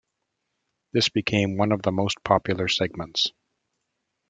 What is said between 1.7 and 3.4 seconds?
of the most popular segments.